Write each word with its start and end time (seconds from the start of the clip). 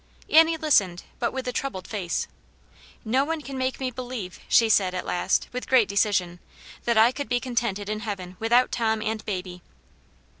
Annie 0.31 0.57
listened, 0.57 1.03
but 1.19 1.31
with 1.31 1.47
a 1.47 1.51
troubled 1.53 1.87
face." 1.87 2.25
No 3.15 3.23
one 3.23 3.41
can 3.41 3.55
make 3.55 3.79
me 3.79 3.91
believe," 3.91 4.39
she 4.49 4.67
said, 4.67 4.95
at 4.95 5.05
last, 5.05 5.47
with 5.53 5.67
great 5.69 5.87
decision, 5.87 6.39
"that 6.85 6.97
I 6.97 7.11
could 7.11 7.29
be 7.29 7.39
contented 7.39 7.87
in 7.87 7.99
heaven 7.99 8.35
with 8.39 8.51
out 8.51 8.71
Tom 8.71 9.03
and 9.03 9.23
baby." 9.25 9.61